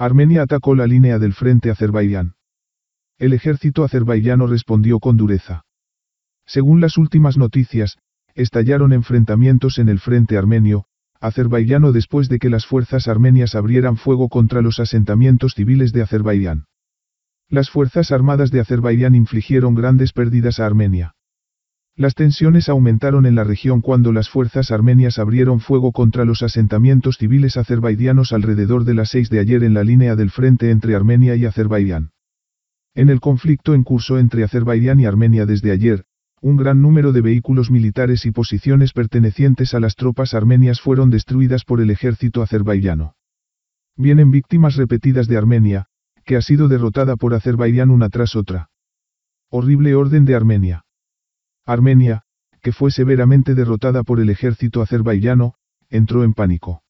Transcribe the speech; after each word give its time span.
Armenia 0.00 0.40
atacó 0.40 0.74
la 0.74 0.86
línea 0.86 1.18
del 1.18 1.34
frente 1.34 1.70
Azerbaiyán. 1.70 2.32
El 3.18 3.34
ejército 3.34 3.84
azerbaiyano 3.84 4.46
respondió 4.46 4.98
con 4.98 5.18
dureza. 5.18 5.66
Según 6.46 6.80
las 6.80 6.96
últimas 6.96 7.36
noticias, 7.36 7.98
estallaron 8.34 8.94
enfrentamientos 8.94 9.78
en 9.78 9.90
el 9.90 9.98
frente 9.98 10.38
armenio, 10.38 10.86
azerbaiyano 11.20 11.92
después 11.92 12.30
de 12.30 12.38
que 12.38 12.48
las 12.48 12.64
fuerzas 12.64 13.08
armenias 13.08 13.54
abrieran 13.54 13.98
fuego 13.98 14.30
contra 14.30 14.62
los 14.62 14.80
asentamientos 14.80 15.52
civiles 15.52 15.92
de 15.92 16.00
Azerbaiyán. 16.00 16.64
Las 17.50 17.68
fuerzas 17.68 18.10
armadas 18.10 18.50
de 18.50 18.60
Azerbaiyán 18.60 19.14
infligieron 19.14 19.74
grandes 19.74 20.14
pérdidas 20.14 20.60
a 20.60 20.66
Armenia. 20.66 21.12
Las 22.00 22.14
tensiones 22.14 22.70
aumentaron 22.70 23.26
en 23.26 23.34
la 23.34 23.44
región 23.44 23.82
cuando 23.82 24.10
las 24.10 24.30
fuerzas 24.30 24.70
armenias 24.70 25.18
abrieron 25.18 25.60
fuego 25.60 25.92
contra 25.92 26.24
los 26.24 26.42
asentamientos 26.42 27.18
civiles 27.18 27.58
azerbaiyanos 27.58 28.32
alrededor 28.32 28.84
de 28.84 28.94
las 28.94 29.10
6 29.10 29.28
de 29.28 29.38
ayer 29.38 29.62
en 29.64 29.74
la 29.74 29.84
línea 29.84 30.16
del 30.16 30.30
frente 30.30 30.70
entre 30.70 30.94
Armenia 30.94 31.36
y 31.36 31.44
Azerbaiyán. 31.44 32.12
En 32.94 33.10
el 33.10 33.20
conflicto 33.20 33.74
en 33.74 33.84
curso 33.84 34.18
entre 34.18 34.44
Azerbaiyán 34.44 34.98
y 34.98 35.04
Armenia 35.04 35.44
desde 35.44 35.72
ayer, 35.72 36.06
un 36.40 36.56
gran 36.56 36.80
número 36.80 37.12
de 37.12 37.20
vehículos 37.20 37.70
militares 37.70 38.24
y 38.24 38.30
posiciones 38.30 38.94
pertenecientes 38.94 39.74
a 39.74 39.80
las 39.80 39.94
tropas 39.94 40.32
armenias 40.32 40.80
fueron 40.80 41.10
destruidas 41.10 41.64
por 41.64 41.82
el 41.82 41.90
ejército 41.90 42.40
azerbaiyano. 42.40 43.14
Vienen 43.94 44.30
víctimas 44.30 44.76
repetidas 44.76 45.28
de 45.28 45.36
Armenia, 45.36 45.88
que 46.24 46.36
ha 46.36 46.40
sido 46.40 46.66
derrotada 46.66 47.16
por 47.16 47.34
Azerbaiyán 47.34 47.90
una 47.90 48.08
tras 48.08 48.36
otra. 48.36 48.70
Horrible 49.50 49.94
orden 49.94 50.24
de 50.24 50.34
Armenia. 50.34 50.84
Armenia, 51.72 52.22
que 52.62 52.72
fue 52.72 52.90
severamente 52.90 53.54
derrotada 53.54 54.02
por 54.02 54.20
el 54.20 54.30
ejército 54.30 54.82
azerbaiyano, 54.82 55.54
entró 55.88 56.24
en 56.24 56.34
pánico. 56.34 56.82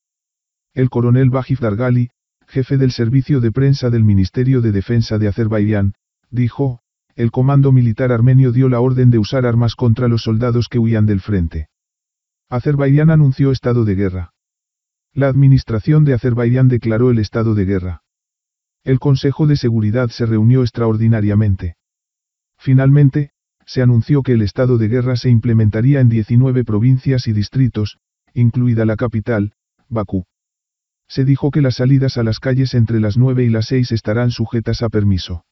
El 0.72 0.90
coronel 0.90 1.30
Bajif 1.30 1.60
Dargali, 1.60 2.10
jefe 2.46 2.76
del 2.76 2.90
servicio 2.92 3.40
de 3.40 3.52
prensa 3.52 3.90
del 3.90 4.04
Ministerio 4.04 4.60
de 4.60 4.72
Defensa 4.72 5.18
de 5.18 5.28
Azerbaiyán, 5.28 5.94
dijo, 6.30 6.80
el 7.14 7.30
comando 7.30 7.72
militar 7.72 8.12
armenio 8.12 8.52
dio 8.52 8.68
la 8.68 8.80
orden 8.80 9.10
de 9.10 9.18
usar 9.18 9.46
armas 9.46 9.74
contra 9.74 10.08
los 10.08 10.22
soldados 10.22 10.68
que 10.68 10.78
huían 10.78 11.06
del 11.06 11.20
frente. 11.20 11.68
Azerbaiyán 12.48 13.10
anunció 13.10 13.52
estado 13.52 13.84
de 13.84 13.94
guerra. 13.94 14.32
La 15.12 15.28
administración 15.28 16.04
de 16.04 16.14
Azerbaiyán 16.14 16.68
declaró 16.68 17.10
el 17.10 17.18
estado 17.18 17.54
de 17.54 17.64
guerra. 17.64 18.02
El 18.82 18.98
Consejo 18.98 19.46
de 19.46 19.56
Seguridad 19.56 20.08
se 20.08 20.24
reunió 20.24 20.62
extraordinariamente. 20.62 21.76
Finalmente, 22.56 23.32
se 23.70 23.82
anunció 23.82 24.24
que 24.24 24.32
el 24.32 24.42
estado 24.42 24.78
de 24.78 24.88
guerra 24.88 25.14
se 25.14 25.30
implementaría 25.30 26.00
en 26.00 26.08
19 26.08 26.64
provincias 26.64 27.28
y 27.28 27.32
distritos, 27.32 27.98
incluida 28.34 28.84
la 28.84 28.96
capital, 28.96 29.52
Bakú. 29.88 30.24
Se 31.06 31.24
dijo 31.24 31.52
que 31.52 31.60
las 31.60 31.76
salidas 31.76 32.18
a 32.18 32.24
las 32.24 32.40
calles 32.40 32.74
entre 32.74 32.98
las 32.98 33.16
9 33.16 33.44
y 33.44 33.48
las 33.48 33.66
6 33.66 33.92
estarán 33.92 34.32
sujetas 34.32 34.82
a 34.82 34.88
permiso. 34.88 35.44